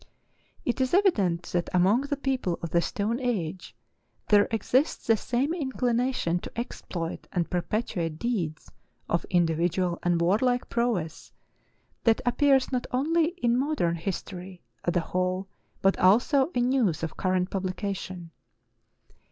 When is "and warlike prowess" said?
10.01-11.31